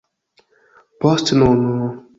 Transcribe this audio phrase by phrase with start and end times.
[1.05, 1.61] Post nun...